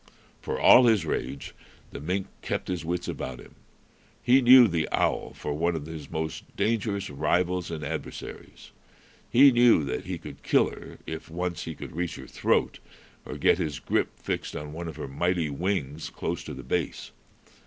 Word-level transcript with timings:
For 0.41 0.59
all 0.59 0.87
his 0.87 1.05
rage, 1.05 1.53
the 1.91 1.99
mink 1.99 2.25
kept 2.41 2.69
his 2.69 2.83
wits 2.83 3.07
about 3.07 3.39
him. 3.39 3.53
He 4.23 4.41
knew 4.41 4.67
the 4.67 4.89
owl 4.91 5.31
for 5.35 5.53
one 5.53 5.75
of 5.75 5.85
his 5.85 6.09
most 6.09 6.55
dangerous 6.55 7.11
rivals 7.11 7.69
and 7.69 7.83
adversaries. 7.83 8.71
He 9.29 9.51
knew 9.51 9.83
that 9.83 10.05
he 10.05 10.17
could 10.17 10.41
kill 10.41 10.71
her 10.71 10.97
if 11.05 11.29
once 11.29 11.65
he 11.65 11.75
could 11.75 11.95
reach 11.95 12.15
her 12.15 12.25
throat 12.25 12.79
or 13.27 13.37
get 13.37 13.59
his 13.59 13.77
grip 13.77 14.17
fixed 14.17 14.55
on 14.55 14.73
one 14.73 14.87
of 14.87 14.95
her 14.95 15.07
mighty 15.07 15.51
wings 15.51 16.09
close 16.09 16.43
to 16.45 16.55
the 16.55 16.63
base. 16.63 17.11